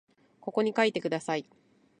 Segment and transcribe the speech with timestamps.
[0.39, 1.45] ここに書いてください